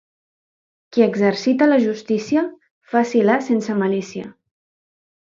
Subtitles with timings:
[0.95, 2.43] Qui exercita la justícia,
[2.93, 4.31] faci-la sense malícia.